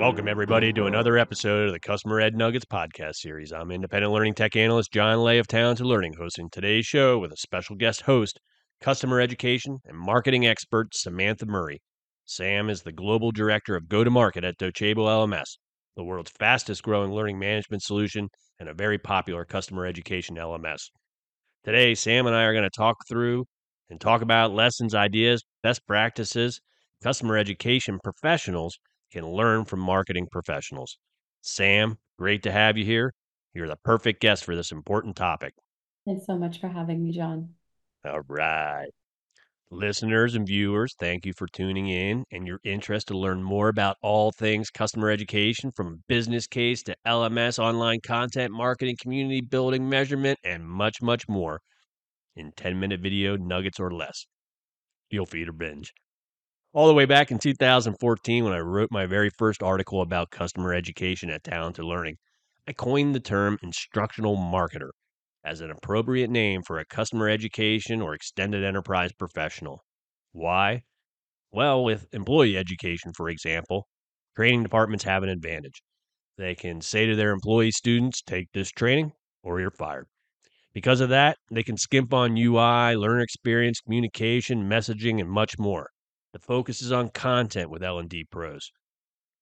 Welcome, 0.00 0.28
everybody, 0.28 0.72
to 0.72 0.86
another 0.86 1.18
episode 1.18 1.66
of 1.66 1.74
the 1.74 1.78
Customer 1.78 2.22
Ed 2.22 2.34
Nuggets 2.34 2.64
podcast 2.64 3.16
series. 3.16 3.52
I'm 3.52 3.70
independent 3.70 4.14
learning 4.14 4.32
tech 4.32 4.56
analyst 4.56 4.92
John 4.92 5.18
Leh 5.18 5.34
of 5.34 5.46
Talented 5.46 5.84
Learning, 5.84 6.14
hosting 6.18 6.48
today's 6.48 6.86
show 6.86 7.18
with 7.18 7.32
a 7.32 7.36
special 7.36 7.76
guest 7.76 8.00
host, 8.00 8.40
customer 8.80 9.20
education 9.20 9.76
and 9.84 9.98
marketing 9.98 10.46
expert 10.46 10.94
Samantha 10.94 11.44
Murray. 11.44 11.82
Sam 12.24 12.70
is 12.70 12.80
the 12.80 12.92
global 12.92 13.30
director 13.30 13.76
of 13.76 13.90
go 13.90 14.02
to 14.02 14.10
market 14.10 14.42
at 14.42 14.56
Docebo 14.56 15.04
LMS, 15.04 15.58
the 15.98 16.04
world's 16.04 16.30
fastest 16.30 16.82
growing 16.82 17.12
learning 17.12 17.38
management 17.38 17.82
solution 17.82 18.28
and 18.58 18.70
a 18.70 18.74
very 18.74 18.96
popular 18.96 19.44
customer 19.44 19.84
education 19.84 20.36
LMS. 20.36 20.80
Today, 21.62 21.94
Sam 21.94 22.26
and 22.26 22.34
I 22.34 22.44
are 22.44 22.54
going 22.54 22.64
to 22.64 22.70
talk 22.70 22.96
through 23.06 23.44
and 23.90 24.00
talk 24.00 24.22
about 24.22 24.54
lessons, 24.54 24.94
ideas, 24.94 25.44
best 25.62 25.86
practices, 25.86 26.58
customer 27.02 27.36
education 27.36 27.98
professionals 28.02 28.78
can 29.10 29.26
learn 29.26 29.64
from 29.64 29.80
marketing 29.80 30.26
professionals. 30.30 30.98
Sam, 31.42 31.98
great 32.18 32.42
to 32.44 32.52
have 32.52 32.76
you 32.76 32.84
here. 32.84 33.12
You're 33.54 33.68
the 33.68 33.78
perfect 33.84 34.20
guest 34.20 34.44
for 34.44 34.54
this 34.54 34.72
important 34.72 35.16
topic. 35.16 35.54
Thanks 36.06 36.26
so 36.26 36.36
much 36.36 36.60
for 36.60 36.68
having 36.68 37.02
me, 37.02 37.12
John. 37.12 37.50
All 38.04 38.20
right. 38.28 38.88
Listeners 39.72 40.34
and 40.34 40.46
viewers, 40.46 40.94
thank 40.98 41.24
you 41.24 41.32
for 41.32 41.46
tuning 41.46 41.88
in 41.88 42.24
and 42.32 42.46
your 42.46 42.58
interest 42.64 43.08
to 43.08 43.18
learn 43.18 43.42
more 43.42 43.68
about 43.68 43.96
all 44.02 44.32
things 44.32 44.68
customer 44.68 45.10
education 45.10 45.70
from 45.70 46.02
business 46.08 46.46
case 46.48 46.82
to 46.84 46.96
LMS, 47.06 47.58
online 47.58 48.00
content 48.00 48.52
marketing, 48.52 48.96
community 49.00 49.40
building, 49.40 49.88
measurement, 49.88 50.38
and 50.44 50.68
much, 50.68 51.00
much 51.00 51.28
more 51.28 51.60
in 52.34 52.50
10 52.56 52.80
minute 52.80 53.00
video 53.00 53.36
nuggets 53.36 53.78
or 53.78 53.92
less. 53.92 54.26
You'll 55.10 55.26
feed 55.26 55.48
or 55.48 55.52
binge 55.52 55.92
all 56.72 56.86
the 56.86 56.94
way 56.94 57.04
back 57.04 57.32
in 57.32 57.38
2014 57.38 58.44
when 58.44 58.52
I 58.52 58.60
wrote 58.60 58.92
my 58.92 59.04
very 59.04 59.28
first 59.28 59.60
article 59.60 60.02
about 60.02 60.30
customer 60.30 60.72
education 60.72 61.28
at 61.28 61.42
Talented 61.42 61.84
Learning. 61.84 62.16
I 62.68 62.72
coined 62.72 63.12
the 63.12 63.20
term 63.20 63.58
instructional 63.60 64.36
marketer 64.36 64.90
as 65.44 65.60
an 65.60 65.72
appropriate 65.72 66.30
name 66.30 66.62
for 66.64 66.78
a 66.78 66.84
customer 66.84 67.28
education 67.28 68.00
or 68.00 68.14
extended 68.14 68.62
enterprise 68.62 69.10
professional. 69.12 69.82
Why? 70.30 70.82
Well, 71.50 71.82
with 71.82 72.06
employee 72.12 72.56
education, 72.56 73.12
for 73.16 73.28
example, 73.28 73.88
training 74.36 74.62
departments 74.62 75.02
have 75.04 75.24
an 75.24 75.28
advantage. 75.28 75.82
They 76.38 76.54
can 76.54 76.80
say 76.82 77.04
to 77.04 77.16
their 77.16 77.32
employee 77.32 77.72
students, 77.72 78.22
take 78.22 78.46
this 78.52 78.70
training 78.70 79.10
or 79.42 79.60
you're 79.60 79.72
fired. 79.72 80.06
Because 80.72 81.00
of 81.00 81.08
that, 81.08 81.36
they 81.50 81.64
can 81.64 81.76
skimp 81.76 82.14
on 82.14 82.36
UI, 82.36 82.94
learner 82.94 83.22
experience, 83.22 83.80
communication, 83.80 84.68
messaging, 84.68 85.20
and 85.20 85.28
much 85.28 85.58
more. 85.58 85.90
The 86.32 86.38
focus 86.38 86.80
is 86.80 86.92
on 86.92 87.08
content 87.08 87.70
with 87.70 87.82
L&D 87.82 88.24
pros. 88.30 88.70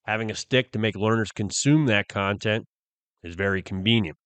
Having 0.04 0.30
a 0.30 0.34
stick 0.34 0.72
to 0.72 0.78
make 0.78 0.96
learners 0.96 1.32
consume 1.32 1.86
that 1.86 2.08
content 2.08 2.66
is 3.22 3.34
very 3.34 3.62
convenient. 3.62 4.16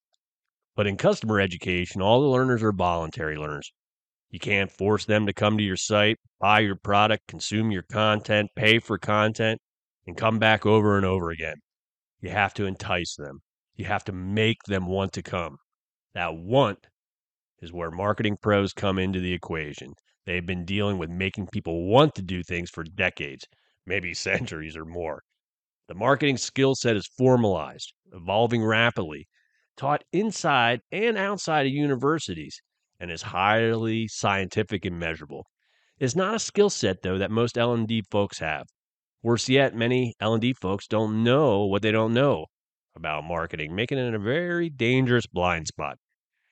But 0.75 0.87
in 0.87 0.95
customer 0.95 1.41
education, 1.41 2.01
all 2.01 2.21
the 2.21 2.27
learners 2.27 2.63
are 2.63 2.71
voluntary 2.71 3.35
learners. 3.35 3.71
You 4.29 4.39
can't 4.39 4.71
force 4.71 5.05
them 5.05 5.25
to 5.25 5.33
come 5.33 5.57
to 5.57 5.63
your 5.63 5.75
site, 5.75 6.17
buy 6.39 6.61
your 6.61 6.77
product, 6.77 7.27
consume 7.27 7.69
your 7.69 7.83
content, 7.83 8.49
pay 8.55 8.79
for 8.79 8.97
content, 8.97 9.59
and 10.07 10.17
come 10.17 10.39
back 10.39 10.65
over 10.65 10.95
and 10.97 11.05
over 11.05 11.29
again. 11.29 11.57
You 12.21 12.29
have 12.29 12.53
to 12.55 12.65
entice 12.65 13.15
them. 13.15 13.41
You 13.75 13.85
have 13.85 14.05
to 14.05 14.13
make 14.13 14.63
them 14.63 14.87
want 14.87 15.11
to 15.13 15.21
come. 15.21 15.57
That 16.13 16.35
want 16.35 16.87
is 17.61 17.73
where 17.73 17.91
marketing 17.91 18.37
pros 18.41 18.73
come 18.73 18.97
into 18.97 19.19
the 19.19 19.33
equation. 19.33 19.93
They've 20.25 20.45
been 20.45 20.65
dealing 20.65 20.97
with 20.97 21.09
making 21.09 21.47
people 21.47 21.85
want 21.87 22.15
to 22.15 22.21
do 22.21 22.43
things 22.43 22.69
for 22.69 22.83
decades, 22.83 23.47
maybe 23.85 24.13
centuries 24.15 24.75
or 24.77 24.85
more. 24.85 25.23
The 25.87 25.95
marketing 25.95 26.37
skill 26.37 26.75
set 26.75 26.97
is 26.97 27.07
formalized, 27.07 27.93
evolving 28.11 28.65
rapidly, 28.65 29.29
taught 29.77 30.03
inside 30.11 30.81
and 30.91 31.17
outside 31.17 31.65
of 31.67 31.71
universities, 31.71 32.61
and 32.99 33.09
is 33.09 33.21
highly 33.21 34.09
scientific 34.09 34.83
and 34.83 34.99
measurable. 34.99 35.47
It's 35.99 36.15
not 36.15 36.35
a 36.35 36.39
skill 36.39 36.69
set 36.69 37.01
though 37.01 37.17
that 37.17 37.31
most 37.31 37.57
L&D 37.57 38.03
folks 38.11 38.39
have. 38.39 38.67
Worse 39.21 39.47
yet, 39.47 39.73
many 39.73 40.15
L&D 40.19 40.53
folks 40.53 40.85
don't 40.87 41.23
know 41.23 41.65
what 41.65 41.81
they 41.81 41.91
don't 41.91 42.13
know 42.13 42.47
about 42.95 43.23
marketing, 43.23 43.73
making 43.73 43.97
it 43.97 44.13
a 44.13 44.19
very 44.19 44.69
dangerous 44.69 45.27
blind 45.27 45.67
spot. 45.67 45.97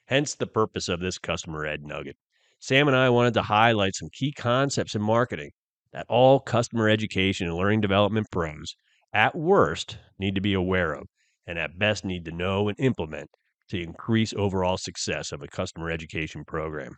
Hence 0.06 0.36
the 0.36 0.48
purpose 0.48 0.90
of 0.90 1.00
this 1.00 1.18
customer 1.18 1.66
ed 1.66 1.84
nugget. 1.84 2.18
Sam 2.62 2.88
and 2.88 2.96
I 2.96 3.10
wanted 3.10 3.34
to 3.34 3.42
highlight 3.42 3.96
some 3.96 4.10
key 4.14 4.32
concepts 4.32 4.94
in 4.94 5.02
marketing 5.02 5.50
that 5.94 6.06
all 6.08 6.40
customer 6.40 6.88
education 6.88 7.48
and 7.48 7.56
learning 7.56 7.82
development 7.82 8.28
pros, 8.32 8.76
at 9.12 9.36
worst, 9.36 9.98
need 10.20 10.36
to 10.36 10.42
be 10.42 10.54
aware 10.54 10.94
of, 10.94 11.08
and 11.48 11.58
at 11.58 11.80
best 11.80 12.06
need 12.06 12.24
to 12.26 12.32
know 12.32 12.70
and 12.70 12.80
implement 12.80 13.32
to 13.70 13.82
increase 13.82 14.32
overall 14.38 14.78
success 14.78 15.32
of 15.32 15.42
a 15.42 15.48
customer 15.48 15.90
education 15.90 16.46
program. 16.46 16.98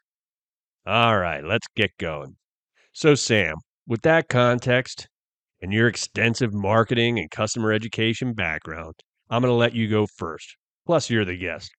All 0.85 1.17
right, 1.17 1.45
let's 1.45 1.67
get 1.77 1.91
going. 1.97 2.35
So, 2.91 3.15
Sam, 3.15 3.55
with 3.87 4.01
that 4.01 4.27
context 4.27 5.07
and 5.61 5.71
your 5.71 5.87
extensive 5.87 6.53
marketing 6.53 7.19
and 7.19 7.31
customer 7.31 7.71
education 7.71 8.33
background, 8.33 8.95
I'm 9.29 9.41
going 9.41 9.49
to 9.49 9.55
let 9.55 9.73
you 9.73 9.87
go 9.87 10.07
first. 10.17 10.57
Plus, 10.85 11.09
you're 11.09 11.23
the 11.23 11.37
guest 11.37 11.71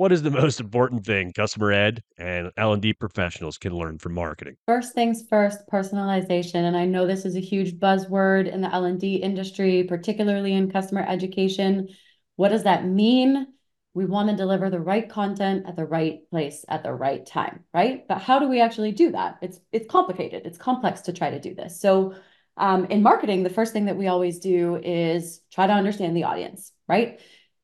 what 0.00 0.12
is 0.12 0.22
the 0.22 0.30
most 0.30 0.60
important 0.60 1.04
thing 1.04 1.30
customer 1.30 1.70
ed 1.70 2.02
and 2.16 2.50
l&d 2.56 2.94
professionals 2.94 3.58
can 3.58 3.74
learn 3.74 3.98
from 3.98 4.14
marketing? 4.14 4.56
First 4.66 4.94
things 4.94 5.24
first 5.28 5.58
personalization 5.70 6.62
and 6.66 6.74
i 6.74 6.86
know 6.86 7.06
this 7.06 7.26
is 7.26 7.36
a 7.36 7.40
huge 7.40 7.78
buzzword 7.78 8.50
in 8.50 8.62
the 8.62 8.72
l&d 8.72 9.16
industry 9.16 9.84
particularly 9.84 10.54
in 10.54 10.70
customer 10.70 11.04
education. 11.06 11.88
What 12.36 12.48
does 12.48 12.62
that 12.62 12.86
mean? 12.86 13.48
We 13.92 14.06
want 14.06 14.30
to 14.30 14.36
deliver 14.36 14.70
the 14.70 14.80
right 14.80 15.06
content 15.06 15.66
at 15.66 15.76
the 15.76 15.84
right 15.84 16.20
place 16.30 16.64
at 16.66 16.82
the 16.82 16.94
right 16.94 17.26
time 17.26 17.64
right? 17.74 18.08
But 18.08 18.22
how 18.22 18.38
do 18.38 18.48
we 18.48 18.62
actually 18.62 18.92
do 18.92 19.12
that? 19.12 19.36
It's 19.42 19.60
it's 19.70 19.86
complicated. 19.86 20.46
It's 20.46 20.56
complex 20.56 21.02
to 21.02 21.12
try 21.12 21.28
to 21.28 21.40
do 21.40 21.54
this. 21.54 21.78
So 21.78 22.14
um, 22.56 22.86
in 22.86 23.02
marketing 23.02 23.42
the 23.42 23.50
first 23.50 23.74
thing 23.74 23.84
that 23.84 23.98
we 23.98 24.06
always 24.06 24.38
do 24.38 24.76
is 24.76 25.42
try 25.52 25.66
to 25.66 25.74
understand 25.74 26.16
the 26.16 26.24
audience 26.24 26.72
right 26.88 27.20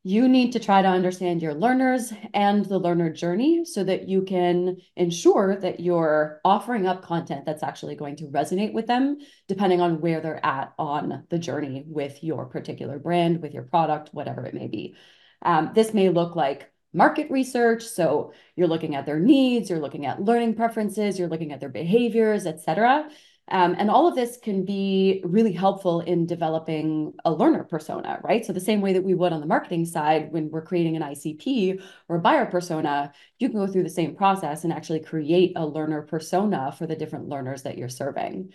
you 0.07 0.29
need 0.29 0.53
to 0.53 0.61
try 0.61 0.81
to 0.81 0.87
understand 0.87 1.43
your 1.43 1.53
learners 1.53 2.13
and 2.33 2.65
the 2.67 2.79
learner 2.79 3.11
journey 3.13 3.65
so 3.65 3.83
that 3.83 4.07
you 4.07 4.23
can 4.23 4.77
ensure 4.95 5.57
that 5.57 5.81
you're 5.81 6.41
offering 6.45 6.87
up 6.87 7.03
content 7.03 7.45
that's 7.45 7.65
actually 7.65 7.97
going 7.97 8.15
to 8.15 8.27
resonate 8.27 8.73
with 8.73 8.87
them, 8.87 9.19
depending 9.49 9.81
on 9.81 10.01
where 10.01 10.21
they're 10.21 10.47
at 10.47 10.73
on 10.79 11.25
the 11.29 11.41
journey 11.41 11.83
with 11.89 12.23
your 12.23 12.47
particular 12.47 13.01
brand, 13.01 13.43
with 13.43 13.53
your 13.53 13.65
product, 13.65 14.11
whatever 14.13 14.47
it 14.47 14.55
may 14.55 14.69
be. 14.69 14.95
Um, 15.43 15.73
this 15.75 15.93
may 15.93 16.09
look 16.09 16.37
like 16.37 16.71
market 16.93 17.29
research. 17.29 17.83
So 17.83 18.33
you're 18.55 18.69
looking 18.69 18.95
at 18.95 19.07
their 19.07 19.19
needs, 19.19 19.69
you're 19.69 19.81
looking 19.81 20.07
at 20.07 20.23
learning 20.23 20.55
preferences, 20.55 21.19
you're 21.19 21.29
looking 21.29 21.51
at 21.51 21.59
their 21.59 21.69
behaviors, 21.69 22.47
et 22.47 22.61
cetera. 22.61 23.11
Um, 23.49 23.77
and 23.79 23.91
all 23.91 24.09
of 24.09 24.17
this 24.17 24.39
can 24.39 24.65
be 24.65 25.21
really 25.25 25.53
helpful 25.53 26.01
in 26.01 26.27
developing 26.27 27.15
a 27.25 27.33
learner 27.33 27.63
persona, 27.63 28.21
right? 28.25 28.45
So 28.45 28.53
the 28.53 28.61
same 28.61 28.81
way 28.81 28.93
that 28.93 29.05
we 29.05 29.15
would 29.15 29.33
on 29.33 29.41
the 29.41 29.47
marketing 29.47 29.85
side 29.85 30.33
when 30.33 30.51
we're 30.51 30.65
creating 30.65 30.97
an 30.97 31.03
ICP 31.03 31.81
or 32.09 32.17
a 32.17 32.21
buyer 32.21 32.47
persona, 32.47 33.13
you 33.39 33.49
can 33.49 33.59
go 33.59 33.67
through 33.69 33.85
the 33.85 33.91
same 33.91 34.17
process 34.17 34.65
and 34.65 34.73
actually 34.73 35.01
create 35.01 35.53
a 35.55 35.65
learner 35.65 36.03
persona 36.03 36.75
for 36.77 36.87
the 36.87 36.97
different 36.97 37.29
learners 37.29 37.63
that 37.63 37.79
you're 37.79 37.89
serving. 37.89 38.53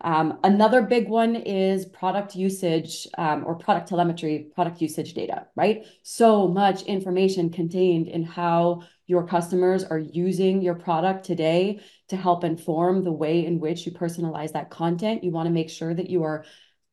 Um, 0.00 0.38
another 0.42 0.82
big 0.82 1.08
one 1.08 1.36
is 1.36 1.86
product 1.86 2.34
usage 2.34 3.06
um, 3.18 3.44
or 3.46 3.54
product 3.54 3.88
telemetry, 3.88 4.50
product 4.54 4.80
usage 4.80 5.14
data, 5.14 5.46
right? 5.54 5.86
So 6.02 6.48
much 6.48 6.82
information 6.82 7.50
contained 7.50 8.08
in 8.08 8.24
how 8.24 8.82
your 9.06 9.26
customers 9.26 9.84
are 9.84 9.98
using 9.98 10.60
your 10.62 10.74
product 10.74 11.24
today 11.24 11.80
to 12.08 12.16
help 12.16 12.42
inform 12.42 13.04
the 13.04 13.12
way 13.12 13.46
in 13.46 13.60
which 13.60 13.86
you 13.86 13.92
personalize 13.92 14.52
that 14.52 14.70
content. 14.70 15.22
You 15.22 15.30
want 15.30 15.46
to 15.46 15.52
make 15.52 15.70
sure 15.70 15.94
that 15.94 16.10
you 16.10 16.24
are 16.24 16.44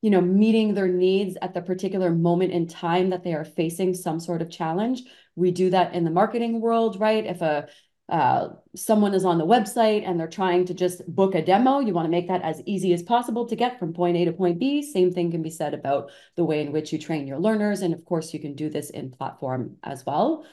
you 0.02 0.10
know 0.10 0.22
meeting 0.22 0.74
their 0.74 0.88
needs 0.88 1.38
at 1.42 1.54
the 1.54 1.62
particular 1.62 2.12
moment 2.12 2.54
in 2.54 2.68
time 2.68 3.10
that 3.10 3.24
they 3.24 3.34
are 3.34 3.44
facing 3.44 3.94
some 3.94 4.20
sort 4.20 4.42
of 4.42 4.50
challenge 4.50 5.04
we 5.36 5.52
do 5.52 5.70
that 5.70 5.94
in 5.94 6.06
the 6.06 6.12
marketing 6.12 6.62
world 6.62 7.00
right 7.00 7.26
if 7.26 7.42
a 7.42 7.68
uh, 8.10 8.50
someone 8.76 9.14
is 9.14 9.26
on 9.26 9.38
the 9.38 9.46
website 9.46 10.08
and 10.08 10.20
they're 10.20 10.28
trying 10.28 10.66
to 10.66 10.74
just 10.74 11.06
book 11.08 11.36
a 11.36 11.42
demo, 11.42 11.80
you 11.80 11.94
want 11.94 12.06
to 12.06 12.12
make 12.12 12.28
that 12.28 12.42
as 12.42 12.62
easy 12.66 12.94
as 12.94 13.04
possible 13.04 13.46
to 13.48 13.56
get 13.56 13.78
from 13.78 13.94
point 13.94 14.18
A 14.18 14.26
to 14.26 14.34
point 14.34 14.60
B. 14.60 14.82
Same 14.82 15.12
thing 15.12 15.32
can 15.32 15.44
be 15.44 15.50
said 15.50 15.74
about 15.74 16.12
the 16.36 16.44
way 16.44 16.62
in 16.62 16.72
which 16.72 16.92
you 16.92 17.00
train 17.00 17.28
your 17.28 17.40
learners. 17.40 17.82
And 17.82 17.94
of 17.94 18.04
course, 18.06 18.34
you 18.34 18.40
can 18.40 18.56
do 18.56 18.70
this 18.70 18.90
in 18.90 19.12
platform 19.12 19.78
as 19.84 20.06
well. 20.06 20.46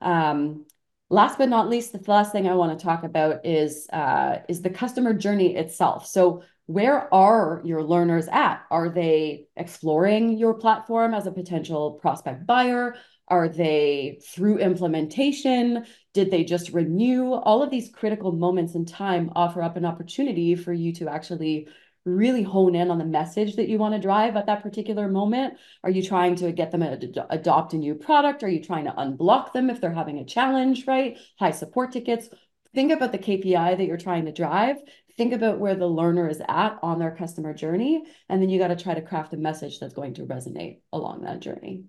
Um, 0.00 0.66
last 1.10 1.38
but 1.38 1.48
not 1.48 1.68
least, 1.68 1.92
the 1.92 2.10
last 2.10 2.32
thing 2.32 2.48
I 2.48 2.54
want 2.54 2.78
to 2.78 2.84
talk 2.84 3.04
about 3.04 3.44
is, 3.44 3.86
uh, 3.92 4.38
is 4.48 4.62
the 4.62 4.70
customer 4.70 5.12
journey 5.12 5.54
itself. 5.56 6.06
So 6.06 6.42
where 6.66 7.12
are 7.14 7.62
your 7.64 7.82
learners 7.82 8.26
at? 8.28 8.62
Are 8.70 8.88
they 8.88 9.46
exploring 9.56 10.36
your 10.36 10.54
platform 10.54 11.14
as 11.14 11.26
a 11.26 11.32
potential 11.32 11.92
prospect 11.92 12.46
buyer? 12.46 12.96
Are 13.28 13.48
they 13.48 14.20
through 14.24 14.58
implementation? 14.58 15.84
Did 16.14 16.30
they 16.30 16.44
just 16.44 16.70
renew? 16.72 17.32
All 17.32 17.62
of 17.62 17.70
these 17.70 17.90
critical 17.90 18.32
moments 18.32 18.74
in 18.74 18.84
time 18.84 19.32
offer 19.34 19.62
up 19.62 19.76
an 19.76 19.84
opportunity 19.84 20.54
for 20.54 20.72
you 20.72 20.92
to 20.94 21.08
actually 21.08 21.68
really 22.04 22.44
hone 22.44 22.76
in 22.76 22.90
on 22.90 22.98
the 22.98 23.04
message 23.04 23.56
that 23.56 23.68
you 23.68 23.78
want 23.78 23.94
to 23.94 24.00
drive 24.00 24.36
at 24.36 24.46
that 24.46 24.62
particular 24.62 25.08
moment. 25.08 25.54
Are 25.82 25.90
you 25.90 26.02
trying 26.02 26.36
to 26.36 26.52
get 26.52 26.70
them 26.70 26.80
to 26.82 27.26
adopt 27.30 27.74
a 27.74 27.78
new 27.78 27.96
product? 27.96 28.44
Are 28.44 28.48
you 28.48 28.62
trying 28.62 28.84
to 28.84 28.92
unblock 28.92 29.52
them 29.52 29.68
if 29.70 29.80
they're 29.80 29.92
having 29.92 30.18
a 30.18 30.24
challenge, 30.24 30.86
right? 30.86 31.18
High 31.38 31.50
support 31.50 31.92
tickets. 31.92 32.28
Think 32.74 32.92
about 32.92 33.10
the 33.10 33.18
KPI 33.18 33.76
that 33.76 33.86
you're 33.86 33.96
trying 33.96 34.26
to 34.26 34.32
drive. 34.32 34.76
Think 35.16 35.32
about 35.32 35.58
where 35.58 35.74
the 35.74 35.86
learner 35.86 36.28
is 36.28 36.40
at 36.46 36.78
on 36.82 36.98
their 36.98 37.16
customer 37.16 37.54
journey. 37.54 38.04
And 38.28 38.40
then 38.40 38.50
you 38.50 38.58
got 38.58 38.68
to 38.68 38.76
try 38.76 38.94
to 38.94 39.02
craft 39.02 39.34
a 39.34 39.38
message 39.38 39.80
that's 39.80 39.94
going 39.94 40.14
to 40.14 40.26
resonate 40.26 40.80
along 40.92 41.22
that 41.22 41.40
journey. 41.40 41.84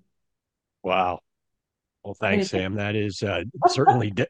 Wow. 0.82 1.20
Well, 2.08 2.14
thanks, 2.14 2.52
Sam. 2.52 2.76
That 2.76 2.96
is 2.96 3.22
uh, 3.22 3.44
certainly 3.68 4.12
di- 4.12 4.28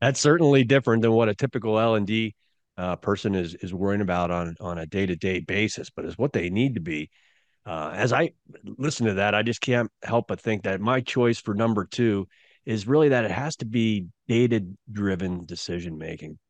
that's 0.00 0.18
certainly 0.18 0.64
different 0.64 1.02
than 1.02 1.12
what 1.12 1.28
a 1.28 1.36
typical 1.36 1.78
L 1.78 1.94
and 1.94 2.04
D 2.04 2.34
uh, 2.76 2.96
person 2.96 3.36
is 3.36 3.54
is 3.54 3.72
worrying 3.72 4.00
about 4.00 4.32
on 4.32 4.56
on 4.58 4.78
a 4.78 4.86
day 4.86 5.06
to 5.06 5.14
day 5.14 5.38
basis, 5.38 5.88
but 5.88 6.04
is 6.04 6.18
what 6.18 6.32
they 6.32 6.50
need 6.50 6.74
to 6.74 6.80
be. 6.80 7.10
Uh, 7.64 7.92
as 7.94 8.12
I 8.12 8.32
listen 8.64 9.06
to 9.06 9.14
that, 9.14 9.36
I 9.36 9.44
just 9.44 9.60
can't 9.60 9.88
help 10.02 10.26
but 10.26 10.40
think 10.40 10.64
that 10.64 10.80
my 10.80 11.00
choice 11.00 11.40
for 11.40 11.54
number 11.54 11.84
two 11.84 12.26
is 12.66 12.88
really 12.88 13.10
that 13.10 13.24
it 13.24 13.30
has 13.30 13.54
to 13.58 13.66
be 13.66 14.08
data 14.26 14.66
driven 14.90 15.46
decision 15.46 15.98
making. 15.98 16.40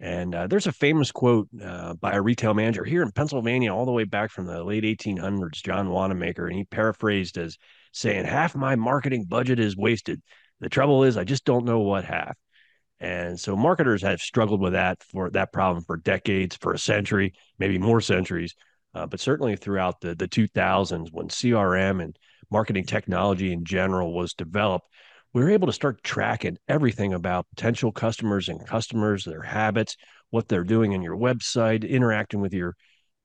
And 0.00 0.34
uh, 0.34 0.46
there's 0.46 0.68
a 0.68 0.72
famous 0.72 1.10
quote 1.10 1.48
uh, 1.60 1.94
by 1.94 2.12
a 2.12 2.22
retail 2.22 2.54
manager 2.54 2.84
here 2.84 3.02
in 3.02 3.10
Pennsylvania, 3.10 3.74
all 3.74 3.84
the 3.84 3.92
way 3.92 4.04
back 4.04 4.30
from 4.30 4.46
the 4.46 4.62
late 4.62 4.84
1800s, 4.84 5.62
John 5.62 5.90
Wanamaker, 5.90 6.46
and 6.46 6.56
he 6.56 6.64
paraphrased 6.64 7.36
as 7.36 7.56
saying, 7.92 8.24
"Half 8.24 8.54
my 8.54 8.76
marketing 8.76 9.24
budget 9.24 9.58
is 9.58 9.76
wasted. 9.76 10.22
The 10.60 10.68
trouble 10.68 11.02
is, 11.02 11.16
I 11.16 11.24
just 11.24 11.44
don't 11.44 11.64
know 11.64 11.80
what 11.80 12.04
half." 12.04 12.36
And 13.00 13.38
so 13.38 13.56
marketers 13.56 14.02
have 14.02 14.20
struggled 14.20 14.60
with 14.60 14.72
that 14.74 15.02
for 15.02 15.30
that 15.30 15.52
problem 15.52 15.84
for 15.84 15.96
decades, 15.96 16.56
for 16.56 16.72
a 16.72 16.78
century, 16.78 17.34
maybe 17.58 17.78
more 17.78 18.00
centuries, 18.00 18.54
uh, 18.94 19.06
but 19.06 19.20
certainly 19.20 19.56
throughout 19.56 20.00
the 20.00 20.14
the 20.14 20.28
2000s 20.28 21.08
when 21.10 21.28
CRM 21.28 22.02
and 22.02 22.16
marketing 22.50 22.84
technology 22.84 23.52
in 23.52 23.64
general 23.64 24.14
was 24.14 24.32
developed 24.34 24.86
we 25.32 25.42
were 25.42 25.50
able 25.50 25.66
to 25.66 25.72
start 25.72 26.02
tracking 26.02 26.58
everything 26.68 27.12
about 27.12 27.46
potential 27.54 27.92
customers 27.92 28.48
and 28.48 28.66
customers, 28.66 29.24
their 29.24 29.42
habits, 29.42 29.96
what 30.30 30.48
they're 30.48 30.64
doing 30.64 30.92
in 30.92 31.02
your 31.02 31.16
website, 31.16 31.88
interacting 31.88 32.40
with 32.40 32.54
your 32.54 32.74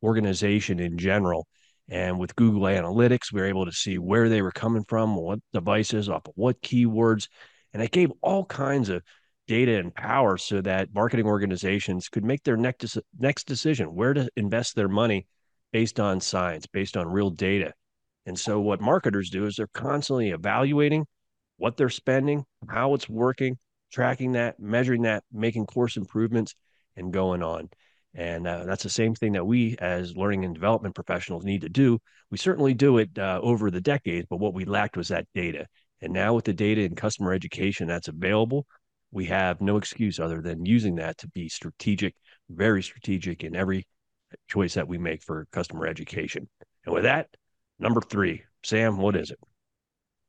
organization 0.04 0.80
in 0.80 0.98
general. 0.98 1.48
And 1.90 2.20
with 2.20 2.36
Google 2.36 2.64
Analytics, 2.64 3.32
we 3.32 3.42
were 3.42 3.48
able 3.48 3.66
to 3.66 3.72
see 3.72 3.98
where 3.98 4.30
they 4.30 4.42
were 4.42 4.52
coming 4.52 4.84
from, 4.88 5.16
what 5.16 5.40
devices, 5.52 6.10
off 6.10 6.28
of 6.28 6.34
what 6.36 6.62
keywords. 6.62 7.28
And 7.74 7.82
it 7.82 7.92
gave 7.92 8.12
all 8.22 8.46
kinds 8.46 8.90
of 8.90 9.02
data 9.48 9.78
and 9.78 9.94
power 9.94 10.38
so 10.38 10.62
that 10.62 10.94
marketing 10.94 11.26
organizations 11.26 12.08
could 12.08 12.24
make 12.24 12.44
their 12.44 12.56
next, 12.58 12.98
next 13.20 13.48
decision 13.48 13.94
where 13.94 14.14
to 14.14 14.30
invest 14.36 14.76
their 14.76 14.88
money 14.88 15.28
based 15.72 16.00
on 16.00 16.22
science, 16.22 16.66
based 16.68 16.96
on 16.96 17.08
real 17.08 17.30
data. 17.30 17.74
And 18.26 18.40
so, 18.40 18.62
what 18.62 18.80
marketers 18.80 19.30
do 19.30 19.46
is 19.46 19.56
they're 19.56 19.68
constantly 19.74 20.30
evaluating 20.30 21.06
what 21.58 21.78
they're 21.78 21.90
spending, 21.90 22.46
how 22.68 22.94
it's 22.94 23.10
working, 23.10 23.58
tracking 23.92 24.34
that, 24.34 24.60
measuring 24.60 25.04
that, 25.04 25.24
making 25.32 25.66
course 25.66 25.98
improvements, 25.98 26.56
and 26.96 27.14
going 27.14 27.44
on. 27.44 27.70
And 28.16 28.48
uh, 28.48 28.66
that's 28.66 28.84
the 28.84 28.90
same 28.90 29.16
thing 29.16 29.34
that 29.34 29.46
we, 29.46 29.76
as 29.80 30.16
learning 30.16 30.46
and 30.46 30.54
development 30.54 30.94
professionals, 30.94 31.44
need 31.44 31.62
to 31.62 31.70
do. 31.70 32.00
We 32.30 32.38
certainly 32.38 32.74
do 32.74 33.00
it 33.00 33.18
uh, 33.18 33.40
over 33.42 33.72
the 33.72 33.82
decades, 33.82 34.28
but 34.30 34.38
what 34.38 34.54
we 34.54 34.66
lacked 34.66 34.98
was 34.98 35.08
that 35.08 35.28
data. 35.34 35.66
And 36.02 36.14
now, 36.14 36.34
with 36.34 36.46
the 36.46 36.54
data 36.54 36.84
and 36.84 36.98
customer 36.98 37.34
education 37.34 37.88
that's 37.88 38.10
available, 38.10 38.68
we 39.12 39.26
have 39.26 39.62
no 39.62 39.78
excuse 39.78 40.20
other 40.20 40.42
than 40.42 40.66
using 40.66 40.96
that 40.96 41.18
to 41.20 41.28
be 41.30 41.48
strategic, 41.50 42.16
very 42.50 42.84
strategic 42.84 43.44
in 43.44 43.56
every 43.56 43.88
choice 44.48 44.74
that 44.74 44.88
we 44.88 44.98
make 44.98 45.24
for 45.24 45.48
customer 45.52 45.88
education. 45.88 46.50
And 46.86 46.94
with 46.94 47.04
that, 47.04 47.30
number 47.80 48.02
three, 48.02 48.44
Sam, 48.64 48.98
what 48.98 49.16
is 49.16 49.32
it? 49.32 49.40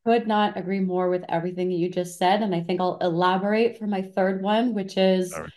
Could 0.04 0.26
not 0.26 0.56
agree 0.56 0.80
more 0.80 1.08
with 1.08 1.24
everything 1.28 1.70
you 1.70 1.88
just 1.88 2.18
said. 2.18 2.42
And 2.42 2.54
I 2.54 2.60
think 2.60 2.80
I'll 2.80 2.98
elaborate 2.98 3.78
for 3.78 3.86
my 3.86 4.02
third 4.02 4.42
one, 4.42 4.74
which 4.74 4.96
is 4.96 5.34
right. 5.36 5.50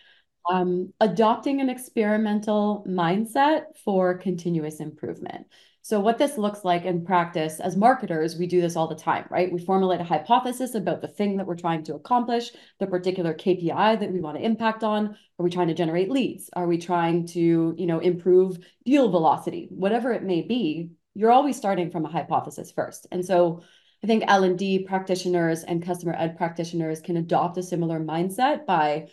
um, 0.50 0.94
adopting 1.00 1.62
an 1.62 1.70
experimental 1.70 2.86
mindset 2.88 3.64
for 3.84 4.18
continuous 4.18 4.80
improvement. 4.80 5.48
So, 5.88 6.02
what 6.02 6.18
this 6.18 6.38
looks 6.38 6.66
like 6.66 6.84
in 6.84 7.06
practice 7.06 7.62
as 7.62 7.78
marketers, 7.78 8.36
we 8.38 8.46
do 8.46 8.60
this 8.60 8.76
all 8.76 8.90
the 8.90 8.96
time, 8.96 9.24
right? 9.30 9.50
We 9.50 9.64
formulate 9.64 10.02
a 10.02 10.04
hypothesis 10.04 10.76
about 10.76 11.00
the 11.00 11.08
thing 11.08 11.38
that 11.38 11.48
we're 11.48 11.56
trying 11.56 11.84
to 11.84 11.96
accomplish, 11.96 12.52
the 12.78 12.88
particular 12.88 13.34
KPI 13.34 13.98
that 14.02 14.12
we 14.12 14.20
want 14.20 14.38
to 14.38 14.44
impact 14.44 14.84
on. 14.84 15.16
Are 15.40 15.44
we 15.44 15.50
trying 15.50 15.70
to 15.70 15.74
generate 15.74 16.12
leads? 16.12 16.50
Are 16.52 16.68
we 16.68 16.78
trying 16.78 17.26
to, 17.28 17.74
you 17.78 17.86
know, 17.86 18.00
improve 18.00 18.58
deal 18.84 19.10
velocity? 19.10 19.68
Whatever 19.70 20.12
it 20.12 20.24
may 20.24 20.42
be, 20.42 20.90
you're 21.14 21.32
always 21.32 21.56
starting 21.56 21.90
from 21.90 22.04
a 22.04 22.12
hypothesis 22.12 22.70
first. 22.74 23.08
And 23.14 23.24
so, 23.26 23.62
I 24.04 24.08
think 24.08 24.24
L&D 24.28 24.86
practitioners 24.88 25.64
and 25.64 25.84
customer 25.84 26.16
ed 26.18 26.38
practitioners 26.38 27.02
can 27.02 27.18
adopt 27.18 27.58
a 27.58 27.64
similar 27.64 28.00
mindset 28.00 28.66
by 28.66 29.08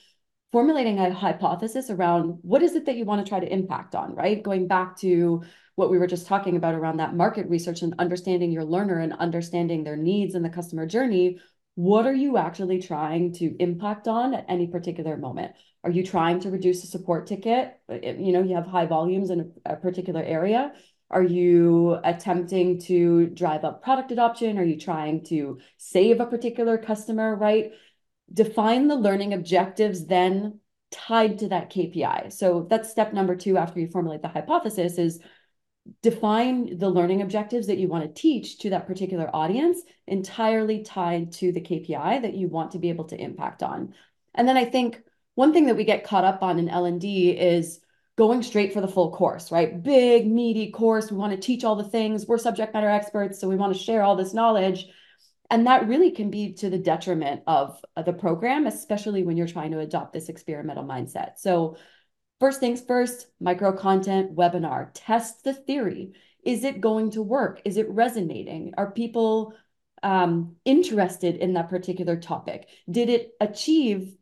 formulating 0.52 0.98
a 0.98 1.12
hypothesis 1.12 1.90
around 1.90 2.38
what 2.42 2.62
is 2.62 2.74
it 2.74 2.86
that 2.86 2.96
you 2.96 3.04
want 3.04 3.24
to 3.24 3.28
try 3.28 3.40
to 3.40 3.52
impact 3.52 3.94
on, 3.94 4.14
right? 4.14 4.42
Going 4.42 4.68
back 4.68 4.96
to 4.98 5.42
what 5.74 5.90
we 5.90 5.98
were 5.98 6.06
just 6.06 6.26
talking 6.26 6.56
about 6.56 6.74
around 6.74 6.98
that 6.98 7.14
market 7.14 7.48
research 7.48 7.82
and 7.82 7.94
understanding 7.98 8.52
your 8.52 8.64
learner 8.64 9.00
and 9.00 9.12
understanding 9.14 9.82
their 9.82 9.96
needs 9.96 10.34
and 10.34 10.44
the 10.44 10.50
customer 10.50 10.86
journey. 10.86 11.40
What 11.74 12.06
are 12.06 12.14
you 12.14 12.36
actually 12.36 12.80
trying 12.80 13.32
to 13.34 13.56
impact 13.60 14.06
on 14.06 14.34
at 14.34 14.46
any 14.48 14.68
particular 14.68 15.16
moment? 15.16 15.54
Are 15.82 15.90
you 15.90 16.04
trying 16.04 16.38
to 16.40 16.50
reduce 16.50 16.84
a 16.84 16.86
support 16.86 17.26
ticket? 17.26 17.74
You 17.88 18.32
know, 18.32 18.42
you 18.42 18.54
have 18.54 18.66
high 18.66 18.86
volumes 18.86 19.30
in 19.30 19.52
a, 19.66 19.72
a 19.72 19.76
particular 19.76 20.22
area. 20.22 20.72
Are 21.14 21.22
you 21.22 21.96
attempting 22.02 22.80
to 22.80 23.28
drive 23.28 23.64
up 23.64 23.84
product 23.84 24.10
adoption? 24.10 24.58
Are 24.58 24.64
you 24.64 24.76
trying 24.76 25.22
to 25.26 25.60
save 25.78 26.18
a 26.18 26.26
particular 26.26 26.76
customer, 26.76 27.36
right? 27.36 27.70
Define 28.32 28.88
the 28.88 28.96
learning 28.96 29.32
objectives 29.32 30.06
then 30.06 30.58
tied 30.90 31.38
to 31.38 31.48
that 31.50 31.70
KPI. 31.70 32.32
So 32.32 32.66
that's 32.68 32.90
step 32.90 33.12
number 33.12 33.36
two 33.36 33.56
after 33.56 33.78
you 33.78 33.86
formulate 33.86 34.22
the 34.22 34.28
hypothesis 34.28 34.98
is 34.98 35.20
define 36.02 36.78
the 36.78 36.90
learning 36.90 37.22
objectives 37.22 37.68
that 37.68 37.78
you 37.78 37.86
want 37.86 38.04
to 38.04 38.20
teach 38.20 38.58
to 38.58 38.70
that 38.70 38.88
particular 38.88 39.30
audience 39.32 39.82
entirely 40.08 40.82
tied 40.82 41.30
to 41.30 41.52
the 41.52 41.60
KPI 41.60 42.22
that 42.22 42.34
you 42.34 42.48
want 42.48 42.72
to 42.72 42.80
be 42.80 42.88
able 42.88 43.04
to 43.04 43.20
impact 43.20 43.62
on. 43.62 43.94
And 44.34 44.48
then 44.48 44.56
I 44.56 44.64
think 44.64 45.00
one 45.36 45.52
thing 45.52 45.66
that 45.66 45.76
we 45.76 45.84
get 45.84 46.02
caught 46.02 46.24
up 46.24 46.42
on 46.42 46.58
in 46.58 46.68
L&D 46.68 47.30
is 47.30 47.78
going 48.16 48.42
straight 48.42 48.72
for 48.72 48.80
the 48.80 48.88
full 48.88 49.10
course, 49.10 49.50
right? 49.50 49.82
Big, 49.82 50.26
meaty 50.26 50.70
course. 50.70 51.10
We 51.10 51.16
want 51.16 51.32
to 51.32 51.38
teach 51.38 51.64
all 51.64 51.76
the 51.76 51.88
things. 51.88 52.26
We're 52.26 52.38
subject 52.38 52.72
matter 52.72 52.88
experts, 52.88 53.40
so 53.40 53.48
we 53.48 53.56
want 53.56 53.74
to 53.74 53.82
share 53.82 54.02
all 54.02 54.16
this 54.16 54.34
knowledge. 54.34 54.86
And 55.50 55.66
that 55.66 55.88
really 55.88 56.10
can 56.10 56.30
be 56.30 56.54
to 56.54 56.70
the 56.70 56.78
detriment 56.78 57.42
of 57.46 57.78
the 58.04 58.12
program, 58.12 58.66
especially 58.66 59.24
when 59.24 59.36
you're 59.36 59.46
trying 59.46 59.72
to 59.72 59.80
adopt 59.80 60.12
this 60.12 60.28
experimental 60.28 60.84
mindset. 60.84 61.38
So, 61.38 61.76
first 62.40 62.60
things 62.60 62.80
first, 62.80 63.26
micro 63.40 63.72
content 63.72 64.34
webinar, 64.34 64.90
test 64.94 65.44
the 65.44 65.52
theory. 65.52 66.12
Is 66.44 66.64
it 66.64 66.80
going 66.80 67.10
to 67.12 67.22
work? 67.22 67.60
Is 67.64 67.76
it 67.76 67.88
resonating? 67.90 68.74
Are 68.76 68.90
people 68.90 69.54
um, 70.02 70.56
interested 70.64 71.36
in 71.36 71.54
that 71.54 71.68
particular 71.68 72.16
topic? 72.16 72.68
Did 72.90 73.08
it 73.08 73.32
achieve 73.40 74.16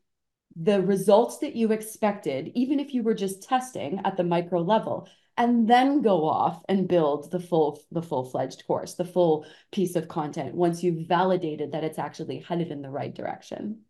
the 0.57 0.83
results 0.83 1.39
that 1.39 1.57
you 1.57 1.73
expected, 1.73 2.53
even 2.55 2.79
if 2.79 2.93
you 2.93 3.03
were 3.03 3.15
just 3.15 3.43
testing 3.43 4.01
at 4.05 4.17
the 4.17 4.25
micro 4.25 4.61
level, 4.61 5.09
and 5.39 5.67
then 5.69 6.03
go 6.03 6.29
off 6.29 6.63
and 6.69 6.87
build 6.87 7.31
the 7.31 7.41
full 7.41 7.81
the 7.91 8.03
full-fledged 8.03 8.67
course, 8.67 8.95
the 8.95 9.05
full 9.05 9.47
piece 9.71 9.97
of 9.97 10.09
content 10.09 10.55
once 10.55 10.83
you've 10.83 11.07
validated 11.09 11.73
that 11.73 11.85
it's 11.85 11.99
actually 11.99 12.41
headed 12.41 12.69
in 12.69 12.83
the 12.83 12.91
right 12.91 13.15
direction. 13.15 13.81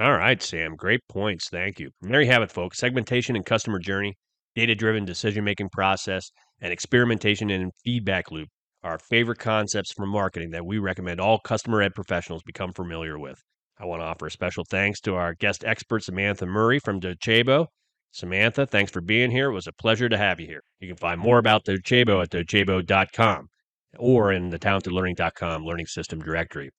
All 0.00 0.12
right, 0.12 0.42
Sam, 0.42 0.76
great 0.76 1.00
points. 1.08 1.48
Thank 1.50 1.80
you. 1.80 1.90
And 2.02 2.14
there 2.14 2.22
you 2.22 2.30
have 2.30 2.42
it, 2.42 2.52
folks. 2.52 2.78
Segmentation 2.78 3.36
and 3.36 3.44
customer 3.44 3.78
journey, 3.78 4.16
data-driven 4.54 5.04
decision-making 5.04 5.68
process, 5.70 6.30
and 6.60 6.72
experimentation 6.72 7.50
and 7.50 7.72
feedback 7.84 8.30
loop 8.30 8.48
are 8.82 8.98
favorite 8.98 9.40
concepts 9.40 9.92
from 9.92 10.08
marketing 10.08 10.50
that 10.50 10.64
we 10.64 10.78
recommend 10.78 11.20
all 11.20 11.38
customer 11.40 11.82
ed 11.82 11.94
professionals 11.94 12.42
become 12.44 12.72
familiar 12.72 13.18
with. 13.18 13.42
I 13.80 13.86
want 13.86 14.02
to 14.02 14.06
offer 14.06 14.26
a 14.26 14.30
special 14.30 14.64
thanks 14.64 15.00
to 15.02 15.14
our 15.14 15.34
guest 15.34 15.64
expert, 15.64 16.02
Samantha 16.02 16.46
Murray 16.46 16.80
from 16.80 17.00
Docebo. 17.00 17.66
Samantha, 18.10 18.66
thanks 18.66 18.90
for 18.90 19.00
being 19.00 19.30
here. 19.30 19.50
It 19.50 19.54
was 19.54 19.68
a 19.68 19.72
pleasure 19.72 20.08
to 20.08 20.18
have 20.18 20.40
you 20.40 20.46
here. 20.46 20.62
You 20.80 20.88
can 20.88 20.96
find 20.96 21.20
more 21.20 21.38
about 21.38 21.64
Docebo 21.64 22.22
at 22.22 22.30
docebo.com 22.30 23.48
or 23.98 24.32
in 24.32 24.50
the 24.50 24.58
talentedlearning.com 24.58 25.64
learning 25.64 25.86
system 25.86 26.20
directory. 26.20 26.70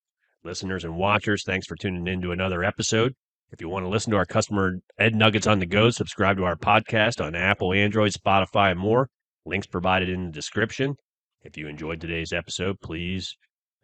Listeners 0.43 0.83
and 0.83 0.97
watchers, 0.97 1.43
thanks 1.45 1.67
for 1.67 1.75
tuning 1.75 2.07
in 2.07 2.21
to 2.21 2.31
another 2.31 2.63
episode. 2.63 3.13
If 3.51 3.61
you 3.61 3.69
want 3.69 3.85
to 3.85 3.89
listen 3.89 4.11
to 4.11 4.17
our 4.17 4.25
customer 4.25 4.79
ed 4.97 5.15
nuggets 5.15 5.47
on 5.47 5.59
the 5.59 5.65
go, 5.65 5.89
subscribe 5.91 6.37
to 6.37 6.43
our 6.43 6.57
podcast 6.57 7.23
on 7.23 7.33
Apple, 7.33 7.73
Android, 7.73 8.11
Spotify, 8.11 8.71
and 8.71 8.79
more. 8.79 9.09
Links 9.45 9.67
provided 9.67 10.09
in 10.09 10.25
the 10.25 10.31
description. 10.31 10.95
If 11.43 11.57
you 11.57 11.67
enjoyed 11.67 12.01
today's 12.01 12.33
episode, 12.33 12.75
please 12.81 13.35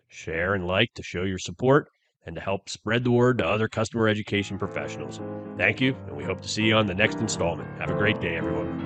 share 0.10 0.53
and 0.53 0.67
like 0.67 0.89
to 0.95 1.03
show 1.03 1.24
your 1.24 1.39
support 1.39 1.88
and 2.25 2.36
to 2.36 2.41
help 2.41 2.70
spread 2.70 3.03
the 3.03 3.12
word 3.12 3.38
to 3.39 3.46
other 3.46 3.67
customer 3.67 4.08
education 4.08 4.58
professionals. 4.58 5.20
Thank 5.58 5.82
you, 5.82 5.96
and 6.08 6.17
we 6.17 6.24
hope 6.24 6.41
to 6.41 6.48
see 6.48 6.63
you 6.63 6.75
on 6.75 6.88
the 6.88 6.96
next 6.96 7.20
installment. 7.20 7.70
Have 7.79 7.89
a 7.89 7.96
great 7.96 8.20
day, 8.20 8.36
everyone. 8.36 8.85